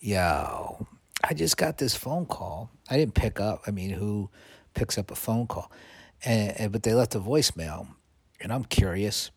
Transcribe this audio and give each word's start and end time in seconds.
yo, 0.00 0.86
I 1.22 1.34
just 1.34 1.56
got 1.56 1.78
this 1.78 1.94
phone 1.94 2.26
call. 2.26 2.70
I 2.88 2.96
didn't 2.96 3.14
pick 3.14 3.38
up. 3.38 3.62
I 3.66 3.70
mean, 3.70 3.90
who 3.90 4.30
picks 4.74 4.98
up 4.98 5.10
a 5.10 5.14
phone 5.14 5.46
call? 5.46 5.70
And, 6.24 6.58
and 6.58 6.72
but 6.72 6.82
they 6.82 6.94
left 6.94 7.14
a 7.14 7.20
voicemail, 7.20 7.86
and 8.40 8.52
I'm 8.52 8.64
curious. 8.64 9.30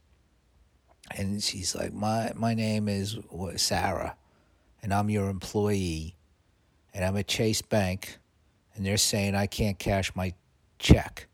And 1.11 1.43
she's 1.43 1.75
like, 1.75 1.93
my 1.93 2.31
my 2.35 2.53
name 2.53 2.87
is 2.87 3.17
Sarah, 3.57 4.15
and 4.81 4.93
I'm 4.93 5.09
your 5.09 5.29
employee, 5.29 6.15
and 6.93 7.05
I'm 7.05 7.17
at 7.17 7.27
Chase 7.27 7.61
Bank, 7.61 8.17
and 8.73 8.85
they're 8.85 8.97
saying 8.97 9.35
I 9.35 9.47
can't 9.47 9.77
cash 9.77 10.15
my 10.15 10.33
check. 10.79 11.27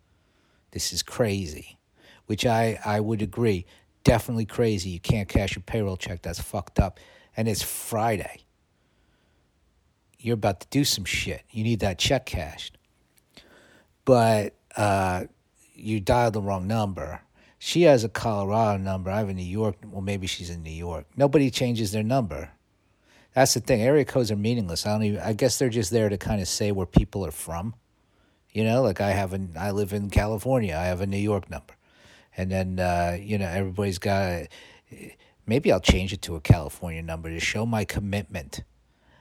This 0.71 0.91
is 0.91 1.03
crazy, 1.03 1.77
which 2.25 2.45
I 2.45 2.79
I 2.83 2.99
would 2.99 3.21
agree. 3.21 3.65
Definitely 4.03 4.45
crazy. 4.45 4.89
You 4.89 4.99
can't 4.99 5.29
cash 5.29 5.55
your 5.55 5.63
payroll 5.63 5.97
check. 5.97 6.23
That's 6.23 6.41
fucked 6.41 6.79
up. 6.79 6.99
And 7.37 7.47
it's 7.47 7.61
Friday 7.61 8.45
you're 10.19 10.35
about 10.35 10.59
to 10.61 10.67
do 10.69 10.83
some 10.83 11.05
shit. 11.05 11.43
You 11.49 11.63
need 11.63 11.79
that 11.79 11.97
check 11.97 12.25
cashed. 12.25 12.77
But 14.05 14.55
uh, 14.75 15.25
you 15.75 15.99
dialed 15.99 16.33
the 16.33 16.41
wrong 16.41 16.67
number. 16.67 17.21
She 17.57 17.83
has 17.83 18.03
a 18.03 18.09
Colorado 18.09 18.81
number. 18.81 19.09
I 19.09 19.17
have 19.17 19.29
a 19.29 19.33
New 19.33 19.43
York. 19.43 19.75
Well, 19.85 20.01
maybe 20.01 20.27
she's 20.27 20.49
in 20.49 20.63
New 20.63 20.71
York. 20.71 21.05
Nobody 21.15 21.49
changes 21.49 21.91
their 21.91 22.03
number. 22.03 22.51
That's 23.33 23.53
the 23.53 23.59
thing. 23.59 23.81
Area 23.81 24.05
codes 24.05 24.31
are 24.31 24.35
meaningless. 24.35 24.85
I 24.85 24.93
don't 24.93 25.03
even. 25.03 25.19
I 25.19 25.33
guess 25.33 25.59
they're 25.59 25.69
just 25.69 25.91
there 25.91 26.09
to 26.09 26.17
kind 26.17 26.41
of 26.41 26.47
say 26.47 26.71
where 26.71 26.85
people 26.85 27.25
are 27.25 27.31
from. 27.31 27.75
You 28.51 28.63
know, 28.63 28.81
like 28.81 29.01
I 29.01 29.11
have 29.11 29.33
an. 29.33 29.53
I 29.57 29.71
live 29.71 29.93
in 29.93 30.09
California. 30.09 30.75
I 30.75 30.85
have 30.85 31.01
a 31.01 31.07
New 31.07 31.17
York 31.17 31.49
number, 31.49 31.75
and 32.35 32.49
then 32.49 32.79
uh, 32.79 33.17
you 33.19 33.37
know 33.37 33.47
everybody's 33.47 33.99
got. 33.99 34.47
Maybe 35.45 35.71
I'll 35.71 35.79
change 35.79 36.13
it 36.13 36.21
to 36.23 36.35
a 36.35 36.41
California 36.41 37.01
number 37.01 37.29
to 37.29 37.39
show 37.39 37.65
my 37.65 37.85
commitment 37.85 38.63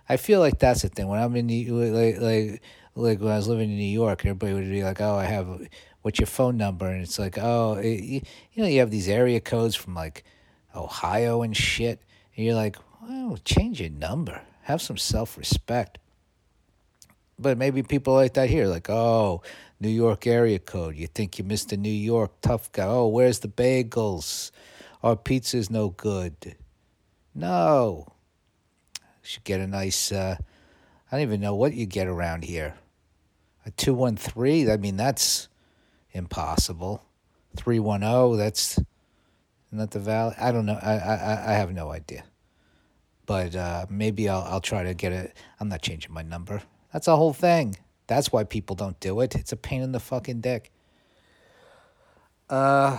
I 0.09 0.17
feel 0.17 0.41
like 0.41 0.59
that's 0.59 0.83
the 0.83 0.89
thing. 0.89 1.07
When 1.09 1.21
I'm 1.21 1.37
in 1.37 1.47
New, 1.47 1.85
like 1.85 2.21
like 2.21 2.63
like 2.95 3.21
when 3.21 3.33
I 3.33 3.37
was 3.37 3.49
living 3.49 3.71
in 3.71 3.77
New 3.77 3.85
York, 3.85 4.21
everybody 4.25 4.55
would 4.55 4.71
be 4.71 4.83
like, 4.83 5.01
"Oh, 5.01 5.17
I 5.17 5.25
have 5.25 5.69
what's 6.03 6.19
your 6.19 6.27
phone 6.27 6.57
number?" 6.57 6.87
And 6.87 7.03
it's 7.03 7.19
like, 7.19 7.39
"Oh, 7.39 7.75
it, 7.75 8.03
you 8.03 8.23
know, 8.57 8.67
you 8.67 8.81
have 8.81 8.91
these 8.91 9.09
area 9.09 9.41
codes 9.41 9.75
from 9.75 9.95
like 9.95 10.25
Ohio 10.75 11.43
and 11.43 11.57
shit." 11.57 12.01
And 12.37 12.47
you're 12.47 12.55
like, 12.55 12.77
"Well, 13.03 13.39
change 13.45 13.81
your 13.81 13.91
number. 13.91 14.41
Have 14.63 14.81
some 14.81 14.97
self 14.97 15.37
respect." 15.37 15.99
But 17.39 17.57
maybe 17.57 17.83
people 17.83 18.15
like 18.15 18.35
that 18.35 18.49
here, 18.49 18.67
like, 18.67 18.89
"Oh, 18.91 19.43
New 19.79 19.91
York 19.91 20.27
area 20.27 20.59
code. 20.59 20.97
You 20.97 21.07
think 21.07 21.39
you 21.39 21.45
missed 21.45 21.73
a 21.73 21.77
New 21.77 21.91
York 21.91 22.33
tough 22.41 22.73
guy? 22.73 22.87
Oh, 22.87 23.09
where's 23.09 23.41
the 23.41 23.49
bagels? 23.49 24.51
Our 25.03 25.17
pizza's 25.17 25.71
no 25.71 25.91
good." 25.91 26.57
No, 27.35 28.07
should 29.29 29.45
get 29.45 29.61
a 29.61 29.67
nice. 29.67 30.11
Uh, 30.11 30.37
I 31.13 31.17
don't 31.17 31.23
even 31.23 31.41
know 31.41 31.55
what 31.55 31.75
you 31.75 31.85
get 31.85 32.07
around 32.07 32.45
here. 32.45 32.77
A 33.67 33.71
two 33.71 33.93
one 33.93 34.17
three. 34.17 34.71
I 34.71 34.79
mean, 34.79 34.97
that's 34.97 35.49
impossible. 36.13 37.05
Three 37.55 37.79
one 37.79 38.01
zero. 38.01 38.37
That's 38.37 38.79
not 39.71 39.91
the 39.91 39.99
valley. 39.99 40.35
I 40.39 40.51
don't 40.51 40.65
know. 40.65 40.79
I 40.81 40.95
I 40.95 41.51
I 41.51 41.53
have 41.53 41.73
no 41.73 41.91
idea. 41.91 42.25
But 43.27 43.55
uh, 43.55 43.85
maybe 43.91 44.31
I'll 44.31 44.43
I'll 44.43 44.63
try 44.63 44.83
to 44.85 44.95
get 44.95 45.13
it. 45.13 45.37
I'm 45.61 45.69
not 45.69 45.83
changing 45.83 46.13
my 46.13 46.23
number. 46.23 46.63
That's 46.93 47.07
a 47.07 47.17
whole 47.17 47.35
thing. 47.35 47.77
That's 48.07 48.33
why 48.33 48.45
people 48.45 48.77
don't 48.77 48.99
do 48.99 49.21
it. 49.21 49.35
It's 49.35 49.53
a 49.53 49.57
pain 49.57 49.83
in 49.83 49.93
the 49.93 50.01
fucking 50.01 50.41
dick. 50.41 50.73
Uh, 52.49 52.99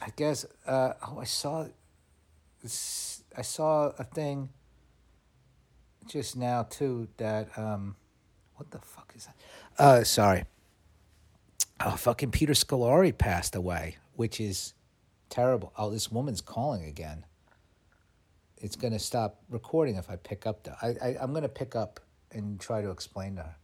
I 0.00 0.10
guess. 0.16 0.44
Uh, 0.66 0.94
oh, 1.06 1.20
I 1.20 1.24
saw. 1.24 1.68
I 3.36 3.42
saw 3.42 3.92
a 3.98 4.04
thing 4.04 4.48
just 6.06 6.36
now 6.36 6.62
too 6.64 7.08
that 7.16 7.56
um, 7.58 7.96
what 8.56 8.70
the 8.70 8.78
fuck 8.78 9.12
is 9.16 9.26
that? 9.26 9.36
Uh, 9.78 10.04
sorry. 10.04 10.44
Oh, 11.80 11.96
fucking 11.96 12.30
Peter 12.30 12.52
Scolari 12.52 13.16
passed 13.16 13.56
away, 13.56 13.96
which 14.14 14.40
is 14.40 14.74
terrible. 15.28 15.72
Oh, 15.76 15.90
this 15.90 16.10
woman's 16.10 16.40
calling 16.40 16.84
again. 16.84 17.24
It's 18.56 18.76
gonna 18.76 18.98
stop 18.98 19.42
recording 19.50 19.96
if 19.96 20.08
I 20.08 20.16
pick 20.16 20.46
up 20.46 20.62
the. 20.64 20.76
I, 20.80 20.94
I 21.02 21.16
I'm 21.20 21.34
gonna 21.34 21.48
pick 21.48 21.74
up 21.74 22.00
and 22.30 22.58
try 22.58 22.80
to 22.80 22.90
explain 22.90 23.36
to 23.36 23.42
her. 23.42 23.56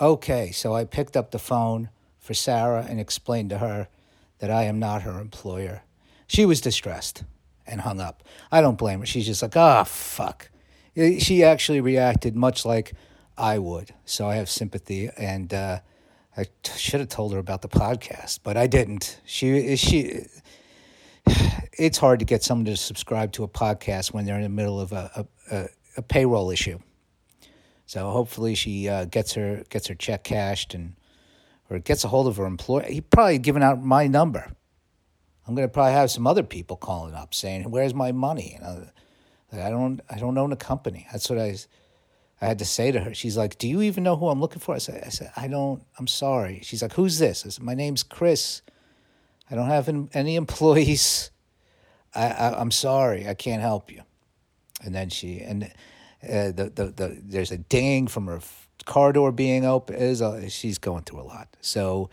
Okay, 0.00 0.50
so 0.50 0.74
I 0.74 0.84
picked 0.84 1.16
up 1.16 1.30
the 1.30 1.38
phone 1.38 1.90
for 2.18 2.34
Sarah 2.34 2.86
and 2.88 3.00
explained 3.00 3.50
to 3.50 3.58
her 3.58 3.88
that 4.38 4.50
I 4.50 4.64
am 4.64 4.78
not 4.78 5.02
her 5.02 5.20
employer. 5.20 5.82
She 6.26 6.44
was 6.44 6.60
distressed 6.60 7.24
and 7.66 7.80
hung 7.80 8.00
up. 8.00 8.22
I 8.52 8.60
don't 8.60 8.78
blame 8.78 9.00
her. 9.00 9.06
She's 9.06 9.26
just 9.26 9.42
like, 9.42 9.56
ah, 9.56 9.80
oh, 9.80 9.84
fuck 9.84 10.50
she 11.18 11.44
actually 11.44 11.80
reacted 11.80 12.34
much 12.34 12.64
like 12.64 12.92
I 13.36 13.58
would. 13.58 13.94
So 14.04 14.28
I 14.28 14.36
have 14.36 14.48
sympathy, 14.48 15.10
and 15.16 15.52
uh, 15.54 15.80
I 16.36 16.44
t- 16.62 16.72
should 16.76 17.00
have 17.00 17.08
told 17.08 17.32
her 17.32 17.38
about 17.38 17.62
the 17.62 17.68
podcast, 17.68 18.40
but 18.42 18.56
I 18.56 18.66
didn't. 18.66 19.20
She 19.24 19.76
she. 19.76 20.26
It's 21.80 21.98
hard 21.98 22.18
to 22.18 22.24
get 22.24 22.42
someone 22.42 22.64
to 22.64 22.76
subscribe 22.76 23.30
to 23.32 23.44
a 23.44 23.48
podcast 23.48 24.12
when 24.12 24.24
they're 24.24 24.34
in 24.34 24.42
the 24.42 24.48
middle 24.48 24.80
of 24.80 24.92
a 24.92 25.28
a, 25.50 25.68
a 25.96 26.02
payroll 26.02 26.50
issue. 26.50 26.80
So 27.86 28.10
hopefully 28.10 28.54
she 28.54 28.88
uh, 28.88 29.04
gets 29.04 29.34
her 29.34 29.62
gets 29.70 29.86
her 29.86 29.94
check 29.94 30.24
cashed 30.24 30.74
and 30.74 30.94
or 31.70 31.78
gets 31.78 32.04
a 32.04 32.08
hold 32.08 32.26
of 32.26 32.36
her 32.36 32.46
employer. 32.46 32.84
He 32.84 33.00
probably 33.00 33.38
given 33.38 33.62
out 33.62 33.82
my 33.82 34.06
number. 34.06 34.52
I'm 35.46 35.56
to 35.56 35.68
probably 35.68 35.92
have 35.92 36.10
some 36.10 36.26
other 36.26 36.42
people 36.42 36.76
calling 36.76 37.14
up 37.14 37.32
saying, 37.32 37.70
"Where's 37.70 37.94
my 37.94 38.12
money?" 38.12 38.54
You 38.54 38.60
know, 38.60 38.86
like, 39.52 39.62
I 39.62 39.70
don't 39.70 40.00
I 40.10 40.18
don't 40.18 40.36
own 40.38 40.52
a 40.52 40.56
company. 40.56 41.06
That's 41.10 41.28
what 41.30 41.38
I 41.38 41.56
I 42.40 42.46
had 42.46 42.58
to 42.60 42.64
say 42.64 42.92
to 42.92 43.00
her. 43.00 43.14
She's 43.14 43.36
like, 43.36 43.58
"Do 43.58 43.68
you 43.68 43.82
even 43.82 44.04
know 44.04 44.16
who 44.16 44.28
I'm 44.28 44.40
looking 44.40 44.60
for?" 44.60 44.74
I 44.74 44.78
said, 44.78 45.02
"I 45.04 45.08
said 45.08 45.32
I 45.36 45.48
don't. 45.48 45.82
I'm 45.98 46.06
sorry." 46.06 46.60
She's 46.62 46.82
like, 46.82 46.92
"Who's 46.92 47.18
this?" 47.18 47.44
I 47.44 47.48
said, 47.50 47.64
"My 47.64 47.74
name's 47.74 48.02
Chris. 48.02 48.62
I 49.50 49.54
don't 49.54 49.68
have 49.68 49.88
any 50.14 50.36
employees. 50.44 51.30
I, 52.14 52.28
I 52.28 52.60
am 52.60 52.70
sorry. 52.70 53.28
I 53.28 53.34
can't 53.34 53.62
help 53.62 53.90
you." 53.90 54.02
And 54.84 54.94
then 54.94 55.08
she 55.08 55.40
and 55.40 55.64
uh, 56.22 56.52
the, 56.52 56.72
the 56.74 56.84
the 56.94 57.18
there's 57.22 57.50
a 57.50 57.58
ding 57.58 58.06
from 58.06 58.26
her 58.26 58.40
car 58.84 59.12
door 59.12 59.32
being 59.32 59.64
open. 59.64 59.96
Is 59.96 60.22
she's 60.52 60.78
going 60.78 61.02
through 61.02 61.20
a 61.20 61.22
lot. 61.22 61.48
So 61.60 62.10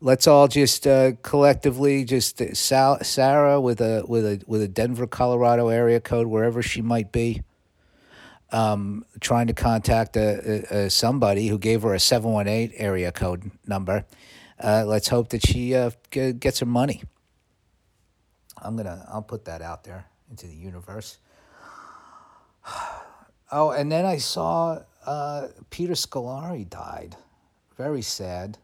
let's 0.00 0.26
all 0.26 0.48
just 0.48 0.86
uh, 0.86 1.12
collectively 1.22 2.04
just 2.04 2.40
uh, 2.40 2.54
Sal- 2.54 3.02
Sarah 3.02 3.60
with 3.60 3.80
a 3.80 4.04
with 4.06 4.24
a 4.24 4.42
with 4.46 4.62
a 4.62 4.68
Denver, 4.68 5.06
Colorado 5.06 5.68
area 5.68 6.00
code 6.00 6.26
wherever 6.26 6.62
she 6.62 6.82
might 6.82 7.12
be. 7.12 7.42
Um, 8.50 9.04
trying 9.20 9.48
to 9.48 9.52
contact 9.52 10.16
a, 10.16 10.72
a, 10.72 10.84
a 10.84 10.90
somebody 10.90 11.48
who 11.48 11.58
gave 11.58 11.82
her 11.82 11.92
a 11.92 12.00
seven 12.00 12.32
one 12.32 12.48
eight 12.48 12.72
area 12.76 13.12
code 13.12 13.50
number. 13.66 14.06
Uh, 14.62 14.84
let's 14.86 15.08
hope 15.08 15.28
that 15.30 15.46
she 15.46 15.74
uh, 15.74 15.90
g- 16.10 16.32
gets 16.32 16.60
her 16.60 16.66
money. 16.66 17.02
I'm 18.60 18.76
gonna 18.76 19.04
I'll 19.08 19.22
put 19.22 19.44
that 19.44 19.62
out 19.62 19.84
there 19.84 20.06
into 20.30 20.46
the 20.46 20.54
universe. 20.54 21.18
Oh, 23.50 23.70
and 23.70 23.90
then 23.90 24.04
I 24.04 24.18
saw 24.18 24.82
uh, 25.06 25.48
Peter 25.70 25.94
Scolari 25.94 26.68
died. 26.68 27.16
Very 27.78 28.02
sad. 28.02 28.58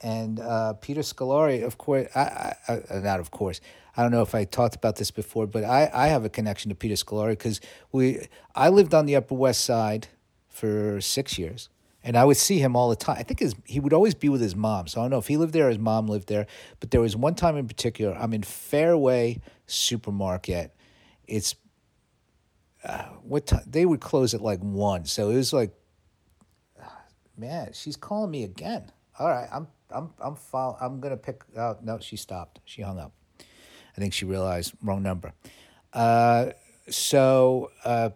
And 0.00 0.40
uh, 0.40 0.74
Peter 0.74 1.00
Scolari, 1.00 1.64
of 1.64 1.78
course, 1.78 2.08
I, 2.14 2.54
I, 2.68 2.80
I, 2.90 2.98
not 2.98 3.20
of 3.20 3.30
course, 3.30 3.60
I 3.96 4.02
don't 4.02 4.12
know 4.12 4.22
if 4.22 4.34
I 4.34 4.44
talked 4.44 4.76
about 4.76 4.96
this 4.96 5.10
before, 5.10 5.46
but 5.46 5.64
I, 5.64 5.90
I 5.92 6.08
have 6.08 6.24
a 6.24 6.28
connection 6.28 6.68
to 6.68 6.74
Peter 6.74 6.94
Scolari 6.94 7.30
because 7.30 7.60
we 7.92 8.26
I 8.54 8.68
lived 8.68 8.92
on 8.92 9.06
the 9.06 9.16
Upper 9.16 9.34
West 9.34 9.64
Side 9.64 10.08
for 10.48 11.00
six 11.00 11.38
years, 11.38 11.70
and 12.04 12.16
I 12.16 12.26
would 12.26 12.36
see 12.36 12.58
him 12.58 12.76
all 12.76 12.90
the 12.90 12.96
time. 12.96 13.16
I 13.18 13.22
think 13.22 13.40
his 13.40 13.54
he 13.64 13.80
would 13.80 13.94
always 13.94 14.14
be 14.14 14.28
with 14.28 14.42
his 14.42 14.54
mom, 14.54 14.86
so 14.86 15.00
I 15.00 15.04
don't 15.04 15.12
know 15.12 15.18
if 15.18 15.28
he 15.28 15.38
lived 15.38 15.54
there, 15.54 15.66
or 15.66 15.70
his 15.70 15.78
mom 15.78 16.08
lived 16.08 16.28
there. 16.28 16.46
But 16.78 16.90
there 16.90 17.00
was 17.00 17.16
one 17.16 17.34
time 17.34 17.56
in 17.56 17.66
particular, 17.66 18.14
I'm 18.14 18.34
in 18.34 18.42
Fairway 18.42 19.40
Supermarket. 19.66 20.74
It's 21.26 21.54
uh, 22.84 23.04
what 23.22 23.46
time 23.46 23.64
they 23.66 23.86
would 23.86 24.00
close 24.00 24.34
at 24.34 24.42
like 24.42 24.60
one, 24.60 25.06
so 25.06 25.30
it 25.30 25.36
was 25.36 25.54
like, 25.54 25.72
man, 27.34 27.70
she's 27.72 27.96
calling 27.96 28.30
me 28.30 28.44
again. 28.44 28.92
All 29.18 29.28
right, 29.28 29.48
I'm 29.50 29.68
I'm 29.90 30.10
I'm 30.20 30.34
follow, 30.34 30.76
I'm 30.80 31.00
gonna 31.00 31.16
pick 31.16 31.42
out. 31.56 31.84
No, 31.84 31.98
she 31.98 32.16
stopped. 32.16 32.60
She 32.64 32.82
hung 32.82 32.98
up. 32.98 33.12
I 33.40 34.00
think 34.00 34.12
she 34.12 34.24
realized 34.24 34.74
wrong 34.82 35.02
number. 35.02 35.32
Uh, 35.92 36.50
so 36.88 37.70
uh, 37.84 38.10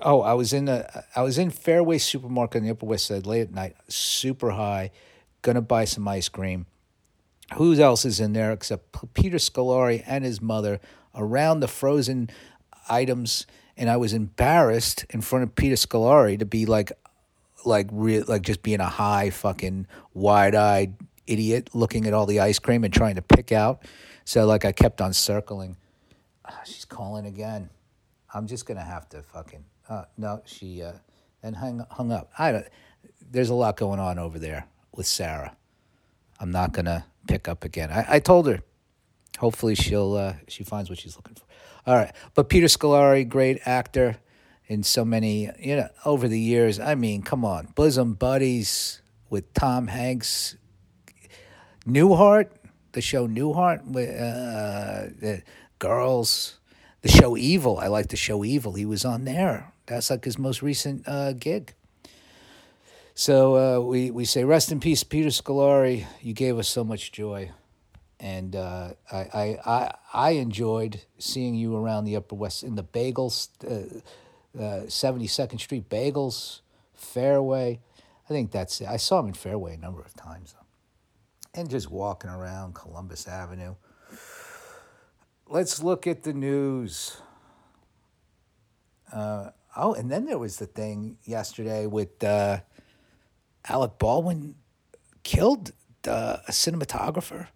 oh, 0.00 0.20
I 0.22 0.34
was 0.34 0.52
in 0.52 0.68
a 0.68 1.04
I 1.14 1.22
was 1.22 1.38
in 1.38 1.50
Fairway 1.50 1.98
Supermarket 1.98 2.60
on 2.60 2.64
the 2.64 2.70
Upper 2.70 2.86
West 2.86 3.06
Side 3.06 3.26
late 3.26 3.42
at 3.42 3.52
night, 3.52 3.76
super 3.88 4.50
high, 4.50 4.90
gonna 5.42 5.62
buy 5.62 5.84
some 5.84 6.06
ice 6.08 6.28
cream. 6.28 6.66
Who 7.54 7.74
else 7.74 8.04
is 8.04 8.18
in 8.18 8.32
there 8.32 8.52
except 8.52 9.14
Peter 9.14 9.36
Scolari 9.36 10.02
and 10.06 10.24
his 10.24 10.42
mother 10.42 10.80
around 11.14 11.60
the 11.60 11.68
frozen 11.68 12.28
items? 12.88 13.46
And 13.76 13.90
I 13.90 13.98
was 13.98 14.12
embarrassed 14.12 15.04
in 15.10 15.20
front 15.20 15.44
of 15.44 15.54
Peter 15.54 15.76
Scolari 15.76 16.38
to 16.38 16.46
be 16.46 16.66
like 16.66 16.92
like 17.66 17.88
real 17.92 18.24
like 18.28 18.42
just 18.42 18.62
being 18.62 18.80
a 18.80 18.88
high 18.88 19.30
fucking 19.30 19.86
wide-eyed 20.14 20.94
idiot 21.26 21.70
looking 21.74 22.06
at 22.06 22.14
all 22.14 22.26
the 22.26 22.40
ice 22.40 22.58
cream 22.58 22.84
and 22.84 22.92
trying 22.94 23.16
to 23.16 23.22
pick 23.22 23.52
out. 23.52 23.82
So 24.24 24.46
like 24.46 24.64
I 24.64 24.72
kept 24.72 25.00
on 25.00 25.12
circling. 25.12 25.76
Ah, 26.44 26.60
she's 26.64 26.84
calling 26.84 27.26
again. 27.26 27.70
I'm 28.32 28.46
just 28.46 28.66
gonna 28.66 28.84
have 28.84 29.08
to 29.10 29.22
fucking 29.22 29.64
Uh, 29.88 30.04
no, 30.16 30.42
she 30.46 30.82
uh, 30.82 30.92
hung 31.42 31.84
hung 31.90 32.12
up. 32.12 32.30
I 32.38 32.52
don't. 32.52 32.66
There's 33.30 33.50
a 33.50 33.54
lot 33.54 33.76
going 33.76 34.00
on 34.00 34.18
over 34.18 34.38
there 34.38 34.66
with 34.94 35.06
Sarah. 35.06 35.56
I'm 36.40 36.50
not 36.50 36.72
gonna 36.72 37.06
pick 37.28 37.48
up 37.48 37.64
again. 37.64 37.90
I, 37.90 38.16
I 38.16 38.18
told 38.20 38.46
her. 38.46 38.60
Hopefully 39.38 39.74
she'll 39.74 40.14
uh, 40.14 40.34
she 40.48 40.64
finds 40.64 40.88
what 40.88 40.98
she's 40.98 41.16
looking 41.16 41.34
for. 41.34 41.44
All 41.86 41.94
right, 41.94 42.12
but 42.34 42.48
Peter 42.48 42.66
Scolari, 42.66 43.28
great 43.28 43.60
actor 43.64 44.16
in 44.68 44.82
so 44.82 45.04
many 45.04 45.50
you 45.58 45.76
know 45.76 45.88
over 46.04 46.28
the 46.28 46.40
years. 46.40 46.78
I 46.80 46.94
mean, 46.94 47.22
come 47.22 47.44
on, 47.44 47.68
bosom 47.74 48.14
buddies 48.14 49.00
with 49.30 49.52
Tom 49.54 49.88
Hanks, 49.88 50.56
Newhart, 51.86 52.48
the 52.92 53.00
show 53.00 53.26
Newhart, 53.26 53.80
uh, 53.80 55.10
the 55.20 55.42
girls, 55.78 56.58
the 57.02 57.08
show 57.08 57.36
Evil. 57.36 57.78
I 57.78 57.88
like 57.88 58.08
the 58.08 58.16
show 58.16 58.44
Evil. 58.44 58.72
He 58.72 58.84
was 58.84 59.04
on 59.04 59.24
there. 59.24 59.72
That's 59.86 60.10
like 60.10 60.24
his 60.24 60.38
most 60.38 60.62
recent 60.62 61.06
uh, 61.06 61.32
gig. 61.32 61.74
So 63.14 63.56
uh, 63.56 63.80
we 63.80 64.10
we 64.10 64.24
say 64.24 64.44
rest 64.44 64.70
in 64.70 64.80
peace, 64.80 65.02
Peter 65.02 65.30
Scolari. 65.30 66.06
You 66.20 66.34
gave 66.34 66.58
us 66.58 66.68
so 66.68 66.84
much 66.84 67.12
joy, 67.12 67.50
and 68.20 68.54
uh, 68.54 68.90
I, 69.10 69.16
I 69.16 69.58
I 69.64 69.94
I 70.12 70.30
enjoyed 70.32 71.00
seeing 71.18 71.54
you 71.54 71.76
around 71.76 72.04
the 72.04 72.16
Upper 72.16 72.34
West 72.34 72.62
in 72.62 72.74
the 72.74 72.84
Bagels, 72.84 73.48
uh, 73.64 74.00
Seventy 74.88 75.26
Second 75.26 75.58
Street 75.58 75.88
Bagels, 75.88 76.60
Fairway. 76.94 77.80
I 78.24 78.28
think 78.28 78.50
that's 78.50 78.80
it. 78.80 78.88
I 78.88 78.96
saw 78.96 79.20
him 79.20 79.28
in 79.28 79.34
Fairway 79.34 79.74
a 79.74 79.78
number 79.78 80.00
of 80.00 80.14
times, 80.14 80.54
though. 80.54 81.60
and 81.60 81.70
just 81.70 81.90
walking 81.90 82.30
around 82.30 82.74
Columbus 82.74 83.28
Avenue. 83.28 83.74
Let's 85.48 85.82
look 85.82 86.06
at 86.06 86.22
the 86.24 86.32
news. 86.32 87.18
Uh, 89.12 89.50
oh, 89.76 89.94
and 89.94 90.10
then 90.10 90.26
there 90.26 90.38
was 90.38 90.56
the 90.56 90.66
thing 90.66 91.18
yesterday 91.24 91.86
with 91.86 92.22
uh, 92.24 92.60
Alec 93.68 93.92
Baldwin 93.98 94.56
killed 95.22 95.70
uh, 96.08 96.38
a 96.48 96.50
cinematographer, 96.52 97.48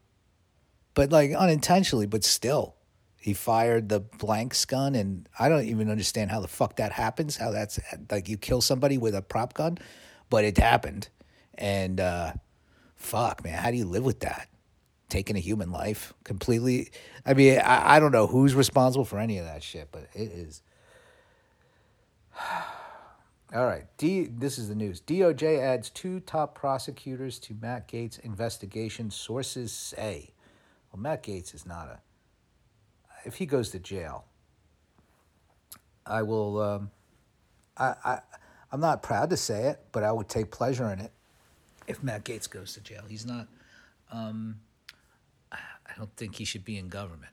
but 0.94 1.10
like 1.10 1.32
unintentionally, 1.32 2.06
but 2.06 2.22
still. 2.24 2.76
He 3.20 3.34
fired 3.34 3.90
the 3.90 4.00
blanks 4.00 4.64
gun, 4.64 4.94
and 4.94 5.28
I 5.38 5.50
don't 5.50 5.66
even 5.66 5.90
understand 5.90 6.30
how 6.30 6.40
the 6.40 6.48
fuck 6.48 6.76
that 6.76 6.92
happens. 6.92 7.36
How 7.36 7.50
that's 7.50 7.78
like 8.10 8.30
you 8.30 8.38
kill 8.38 8.62
somebody 8.62 8.96
with 8.96 9.14
a 9.14 9.20
prop 9.20 9.52
gun, 9.52 9.76
but 10.30 10.42
it 10.42 10.56
happened. 10.56 11.10
And 11.54 12.00
uh, 12.00 12.32
fuck, 12.96 13.44
man, 13.44 13.58
how 13.62 13.70
do 13.70 13.76
you 13.76 13.84
live 13.84 14.04
with 14.04 14.20
that? 14.20 14.48
Taking 15.10 15.36
a 15.36 15.40
human 15.40 15.70
life 15.70 16.14
completely. 16.24 16.92
I 17.26 17.34
mean, 17.34 17.58
I, 17.58 17.96
I 17.96 18.00
don't 18.00 18.12
know 18.12 18.26
who's 18.26 18.54
responsible 18.54 19.04
for 19.04 19.18
any 19.18 19.36
of 19.36 19.44
that 19.44 19.62
shit, 19.62 19.88
but 19.92 20.08
it 20.14 20.30
is. 20.32 20.62
All 23.54 23.66
right. 23.66 23.84
D, 23.98 24.28
this 24.30 24.58
is 24.58 24.68
the 24.68 24.74
news. 24.74 25.02
DOJ 25.02 25.60
adds 25.60 25.90
two 25.90 26.20
top 26.20 26.54
prosecutors 26.54 27.38
to 27.40 27.54
Matt 27.60 27.86
Gaetz 27.86 28.18
investigation, 28.20 29.10
sources 29.10 29.72
say. 29.72 30.30
Well, 30.90 31.02
Matt 31.02 31.22
Gaetz 31.22 31.54
is 31.54 31.66
not 31.66 31.88
a. 31.88 31.98
If 33.24 33.36
he 33.36 33.46
goes 33.46 33.70
to 33.70 33.78
jail, 33.78 34.24
I 36.06 36.22
will. 36.22 36.60
Um, 36.60 36.90
I, 37.76 37.94
I, 38.04 38.18
I'm 38.72 38.80
not 38.80 39.02
proud 39.02 39.30
to 39.30 39.36
say 39.36 39.64
it, 39.64 39.80
but 39.92 40.04
I 40.04 40.12
would 40.12 40.28
take 40.28 40.50
pleasure 40.50 40.90
in 40.92 41.00
it 41.00 41.12
if 41.86 42.02
Matt 42.02 42.24
Gaetz 42.24 42.48
goes 42.48 42.74
to 42.74 42.80
jail. 42.80 43.02
He's 43.08 43.26
not. 43.26 43.48
Um, 44.12 44.60
I 45.52 45.92
don't 45.96 46.14
think 46.16 46.36
he 46.36 46.44
should 46.44 46.64
be 46.64 46.78
in 46.78 46.88
government. 46.88 47.32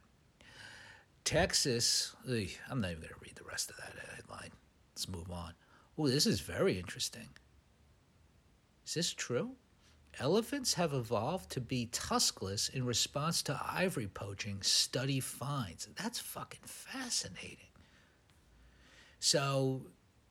Texas. 1.23 2.15
Ugh, 2.27 2.47
I'm 2.69 2.81
not 2.81 2.91
even 2.91 3.01
going 3.01 3.13
to 3.13 3.19
read 3.21 3.35
the 3.35 3.43
rest 3.43 3.69
of 3.69 3.77
that 3.77 3.93
headline. 4.15 4.51
Let's 4.93 5.07
move 5.07 5.29
on. 5.31 5.53
Oh, 5.97 6.07
this 6.07 6.25
is 6.25 6.39
very 6.39 6.79
interesting. 6.79 7.29
Is 8.85 8.93
this 8.93 9.13
true? 9.13 9.51
Elephants 10.19 10.73
have 10.73 10.93
evolved 10.93 11.51
to 11.51 11.61
be 11.61 11.87
tuskless 11.91 12.69
in 12.69 12.85
response 12.85 13.43
to 13.43 13.59
ivory 13.71 14.07
poaching, 14.07 14.57
study 14.61 15.19
finds. 15.19 15.87
That's 15.95 16.19
fucking 16.19 16.61
fascinating. 16.63 17.67
So 19.19 19.81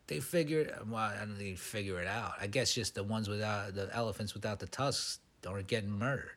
they 0.09 0.19
figured, 0.19 0.75
well, 0.89 1.01
I 1.01 1.19
don't 1.19 1.37
think 1.37 1.39
they 1.39 1.55
figure 1.55 2.01
it 2.01 2.09
out. 2.09 2.33
I 2.41 2.49
guess 2.49 2.75
just 2.75 2.97
the 2.97 3.05
ones 3.05 3.29
without, 3.29 3.75
the 3.75 3.89
elephants 3.93 4.35
without 4.35 4.59
the 4.59 4.67
tusks 4.67 5.21
aren't 5.47 5.69
getting 5.69 5.91
murdered. 5.91 6.37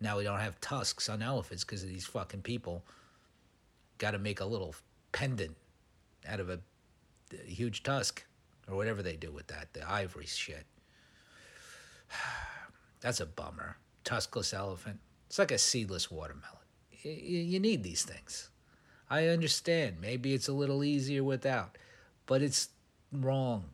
Now 0.00 0.18
we 0.18 0.24
don't 0.24 0.40
have 0.40 0.60
tusks 0.60 1.08
on 1.08 1.22
elephants 1.22 1.62
because 1.62 1.84
of 1.84 1.88
these 1.88 2.06
fucking 2.06 2.42
people. 2.42 2.84
Got 3.98 4.12
to 4.12 4.18
make 4.18 4.40
a 4.40 4.44
little 4.44 4.74
pendant 5.12 5.56
out 6.28 6.40
of 6.40 6.50
a, 6.50 6.58
a 7.32 7.48
huge 7.48 7.84
tusk 7.84 8.24
or 8.68 8.76
whatever 8.76 9.02
they 9.02 9.16
do 9.16 9.30
with 9.30 9.46
that, 9.46 9.72
the 9.74 9.88
ivory 9.88 10.26
shit. 10.26 10.66
That's 13.04 13.20
a 13.20 13.26
bummer. 13.26 13.76
Tuskless 14.06 14.54
elephant. 14.54 14.98
It's 15.26 15.38
like 15.38 15.50
a 15.50 15.58
seedless 15.58 16.10
watermelon. 16.10 16.56
You 17.02 17.60
need 17.60 17.82
these 17.82 18.02
things. 18.02 18.48
I 19.10 19.26
understand. 19.28 20.00
Maybe 20.00 20.32
it's 20.32 20.48
a 20.48 20.54
little 20.54 20.82
easier 20.82 21.22
without, 21.22 21.76
but 22.24 22.40
it's 22.40 22.70
wrong. 23.12 23.66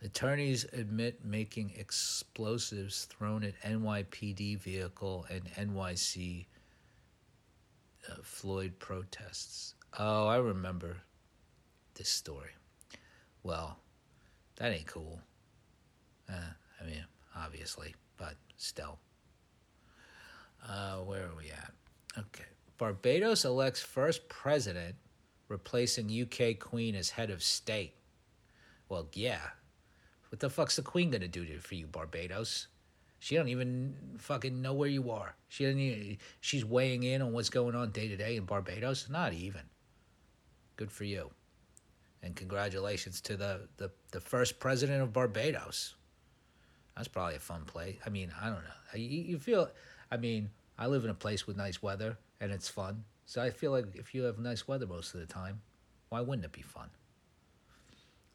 Attorneys 0.00 0.66
admit 0.72 1.24
making 1.24 1.72
explosives 1.76 3.06
thrown 3.06 3.42
at 3.42 3.60
NYPD 3.62 4.60
vehicle 4.60 5.26
and 5.28 5.52
NYC 5.54 6.46
uh, 8.08 8.14
Floyd 8.22 8.74
protests. 8.78 9.74
Oh, 9.98 10.28
I 10.28 10.36
remember 10.36 10.98
this 11.94 12.08
story. 12.08 12.50
Well, 13.42 13.80
that 14.58 14.70
ain't 14.70 14.86
cool. 14.86 15.22
Uh, 16.30 16.52
I 16.80 16.84
mean, 16.84 17.04
obviously, 17.36 17.94
but 18.16 18.34
still. 18.56 18.98
Uh, 20.66 20.98
where 20.98 21.24
are 21.24 21.36
we 21.36 21.50
at? 21.50 21.72
Okay. 22.18 22.44
Barbados 22.76 23.44
elects 23.44 23.80
first 23.80 24.28
president, 24.28 24.94
replacing 25.48 26.10
UK 26.10 26.58
Queen 26.58 26.94
as 26.94 27.10
head 27.10 27.30
of 27.30 27.42
state. 27.42 27.94
Well, 28.88 29.08
yeah. 29.12 29.40
What 30.30 30.40
the 30.40 30.50
fuck's 30.50 30.76
the 30.76 30.82
Queen 30.82 31.10
gonna 31.10 31.28
do 31.28 31.44
for 31.58 31.74
you, 31.74 31.86
Barbados? 31.86 32.68
She 33.20 33.34
don't 33.34 33.48
even 33.48 33.94
fucking 34.18 34.62
know 34.62 34.74
where 34.74 34.88
you 34.88 35.10
are. 35.10 35.34
She 35.48 35.64
doesn't 35.64 35.80
even, 35.80 36.18
she's 36.40 36.64
weighing 36.64 37.02
in 37.02 37.20
on 37.22 37.32
what's 37.32 37.50
going 37.50 37.74
on 37.74 37.90
day 37.90 38.06
to 38.08 38.16
day 38.16 38.36
in 38.36 38.44
Barbados. 38.44 39.08
Not 39.10 39.32
even. 39.32 39.62
Good 40.76 40.92
for 40.92 41.04
you 41.04 41.30
and 42.22 42.34
congratulations 42.34 43.20
to 43.22 43.36
the, 43.36 43.68
the, 43.76 43.90
the 44.10 44.20
first 44.20 44.58
president 44.58 45.02
of 45.02 45.12
Barbados. 45.12 45.94
That's 46.98 47.06
probably 47.06 47.36
a 47.36 47.38
fun 47.38 47.62
place. 47.64 47.94
I 48.04 48.10
mean, 48.10 48.32
I 48.42 48.46
don't 48.46 48.56
know. 48.56 48.96
You, 48.98 49.22
you 49.22 49.38
feel, 49.38 49.70
I 50.10 50.16
mean, 50.16 50.50
I 50.76 50.88
live 50.88 51.04
in 51.04 51.10
a 51.10 51.14
place 51.14 51.46
with 51.46 51.56
nice 51.56 51.80
weather 51.80 52.18
and 52.40 52.50
it's 52.50 52.68
fun. 52.68 53.04
So 53.24 53.40
I 53.40 53.50
feel 53.50 53.70
like 53.70 53.94
if 53.94 54.16
you 54.16 54.24
have 54.24 54.40
nice 54.40 54.66
weather 54.66 54.84
most 54.84 55.14
of 55.14 55.20
the 55.20 55.26
time, 55.26 55.60
why 56.08 56.20
wouldn't 56.20 56.44
it 56.44 56.50
be 56.50 56.62
fun? 56.62 56.88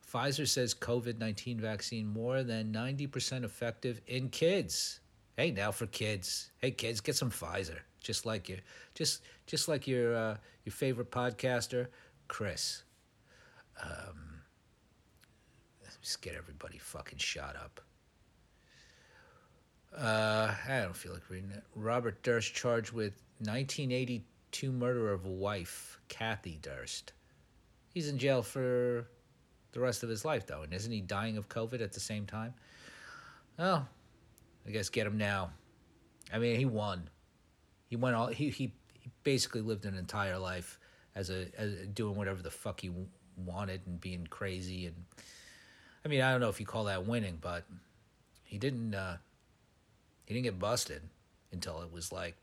Pfizer 0.10 0.48
says 0.48 0.74
COVID 0.74 1.20
19 1.20 1.60
vaccine 1.60 2.08
more 2.08 2.42
than 2.42 2.72
90% 2.72 3.44
effective 3.44 4.00
in 4.08 4.30
kids. 4.30 5.02
Hey, 5.36 5.52
now 5.52 5.72
for 5.72 5.88
kids. 5.88 6.52
Hey, 6.60 6.72
kids, 6.72 7.02
get 7.02 7.18
some 7.18 7.32
Pfizer. 7.32 7.80
Just 8.00 8.26
like 8.26 8.48
your, 8.48 8.60
just, 8.96 9.24
just 9.46 9.68
like 9.68 9.88
your, 9.88 10.16
uh, 10.16 10.38
your 10.64 10.72
favorite 10.72 11.12
podcaster, 11.12 11.88
Chris. 12.30 12.84
Um, 13.84 14.40
just 16.02 16.22
get 16.22 16.36
everybody 16.36 16.78
fucking 16.78 17.20
shot 17.20 17.58
up. 17.58 17.82
Uh, 19.98 20.54
I 20.68 20.82
don't 20.82 20.96
feel 20.96 21.14
like 21.14 21.30
reading 21.30 21.52
it. 21.52 21.64
Robert 21.76 22.22
Durst 22.24 22.54
charged 22.54 22.92
with 22.92 23.14
1982 23.40 24.72
murder 24.72 25.12
of 25.12 25.26
wife, 25.26 26.00
Kathy 26.08 26.58
Durst. 26.62 27.14
He's 27.94 28.10
in 28.10 28.18
jail 28.18 28.42
for 28.42 29.08
the 29.72 29.80
rest 29.80 30.04
of 30.04 30.10
his 30.10 30.26
life, 30.26 30.48
though, 30.48 30.64
and 30.64 30.74
isn't 30.74 30.92
he 30.92 31.02
dying 31.02 31.38
of 31.38 31.48
COVID 31.48 31.82
at 31.82 31.94
the 31.94 32.00
same 32.00 32.26
time? 32.26 32.54
Oh, 33.60 33.86
I 34.68 34.72
guess 34.72 34.90
get 34.90 35.06
him 35.06 35.18
now. 35.18 35.52
I 36.34 36.40
mean, 36.40 36.58
he 36.58 36.66
won. 36.66 37.10
He 37.88 37.96
went 37.96 38.16
all. 38.16 38.28
He 38.28 38.50
he, 38.50 38.74
he 38.94 39.12
basically 39.24 39.62
lived 39.62 39.86
an 39.86 39.96
entire 39.96 40.40
life 40.40 40.80
as 41.16 41.30
a 41.30 41.46
as 41.58 41.74
doing 41.94 42.16
whatever 42.16 42.42
the 42.42 42.50
fuck 42.50 42.80
he 42.80 42.92
wanted 43.38 43.82
and 43.86 44.00
being 44.00 44.28
crazy 44.28 44.86
and 44.86 44.96
I 46.06 46.08
mean 46.08 46.22
I 46.22 46.32
don't 46.32 46.42
know 46.42 46.50
if 46.50 46.60
you 46.60 46.66
call 46.66 46.86
that 46.86 47.06
winning, 47.06 47.38
but 47.40 47.66
he 48.44 48.58
didn't 48.58 48.96
uh, 48.96 49.18
he 50.26 50.34
didn't 50.34 50.46
get 50.46 50.60
busted 50.60 51.02
until 51.52 51.82
it 51.82 51.92
was 51.92 52.12
like, 52.12 52.36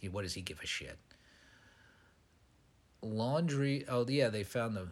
he, 0.00 0.08
what 0.08 0.22
does 0.22 0.34
he 0.34 0.42
give 0.42 0.60
a 0.62 0.66
shit? 0.66 0.98
Laundrie. 3.02 3.84
Oh 3.88 4.06
yeah, 4.08 4.28
they 4.28 4.44
found 4.44 4.76
the 4.76 4.88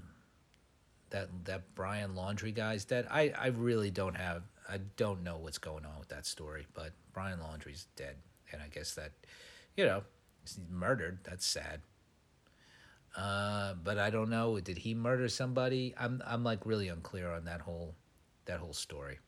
that 1.11 1.29
that 1.45 1.75
Brian 1.75 2.15
Laundrie 2.15 2.55
guy's 2.55 2.85
dead. 2.85 3.07
I 3.11 3.33
I 3.39 3.49
really 3.49 3.91
don't 3.91 4.17
have 4.17 4.43
I 4.69 4.79
don't 4.97 5.23
know 5.23 5.39
what's 5.39 5.59
going 5.59 5.85
on 5.85 5.99
with 5.99 6.09
that 6.09 6.27
story, 6.27 6.67
but 6.75 6.93
Brian 7.13 7.39
Laundrie's 7.39 7.87
dead, 7.97 8.17
and 8.53 8.61
I 8.63 8.69
guess 8.69 8.95
that 8.95 9.13
you 9.77 9.87
know 9.87 10.03
he's 10.43 10.59
murdered. 10.71 11.21
That's 11.25 11.47
sad. 11.47 11.81
Uh, 13.17 13.75
but 13.85 13.99
I 13.99 14.09
don't 14.11 14.31
know. 14.31 14.59
Did 14.61 14.79
he 14.79 14.95
murder 14.95 15.29
somebody? 15.29 15.95
I'm 15.99 16.23
I'm 16.27 16.45
like 16.45 16.65
really 16.65 16.89
unclear 16.89 17.31
on 17.31 17.45
that 17.45 17.61
whole 17.61 17.95
that 18.47 18.59
whole 18.59 18.73
story. 18.73 19.19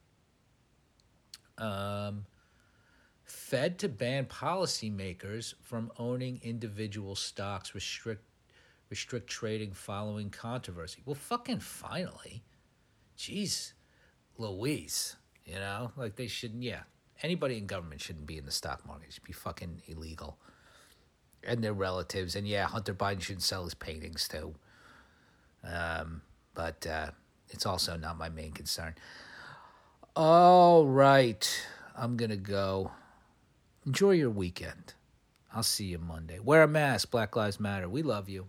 Um, 1.58 2.26
Fed 3.24 3.78
to 3.78 3.88
ban 3.88 4.26
policymakers 4.26 5.54
from 5.62 5.90
owning 5.98 6.40
individual 6.42 7.16
stocks, 7.16 7.74
restrict 7.74 8.24
restrict 8.90 9.28
trading 9.28 9.72
following 9.72 10.30
controversy. 10.30 11.02
Well, 11.04 11.14
fucking 11.14 11.60
finally, 11.60 12.42
jeez, 13.18 13.72
Louise, 14.36 15.16
you 15.46 15.54
know, 15.54 15.92
like 15.96 16.16
they 16.16 16.26
shouldn't. 16.26 16.62
Yeah, 16.62 16.82
anybody 17.22 17.56
in 17.56 17.66
government 17.66 18.02
shouldn't 18.02 18.26
be 18.26 18.36
in 18.36 18.44
the 18.44 18.52
stock 18.52 18.86
market. 18.86 19.08
It 19.08 19.14
should 19.14 19.24
be 19.24 19.32
fucking 19.32 19.82
illegal. 19.86 20.38
And 21.42 21.62
their 21.62 21.74
relatives, 21.74 22.36
and 22.36 22.46
yeah, 22.46 22.64
Hunter 22.66 22.94
Biden 22.94 23.20
shouldn't 23.20 23.42
sell 23.42 23.64
his 23.64 23.74
paintings 23.74 24.28
too. 24.28 24.54
Um, 25.62 26.22
but 26.54 26.86
uh, 26.86 27.10
it's 27.50 27.66
also 27.66 27.96
not 27.96 28.18
my 28.18 28.28
main 28.28 28.52
concern. 28.52 28.94
All 30.14 30.86
right, 30.86 31.66
I'm 31.96 32.16
gonna 32.16 32.36
go. 32.36 32.92
Enjoy 33.86 34.12
your 34.12 34.30
weekend. 34.30 34.94
I'll 35.52 35.62
see 35.62 35.84
you 35.84 35.98
Monday. 35.98 36.38
Wear 36.38 36.62
a 36.62 36.68
mask. 36.68 37.10
Black 37.10 37.36
Lives 37.36 37.60
Matter. 37.60 37.86
We 37.88 38.02
love 38.02 38.30
you. 38.30 38.46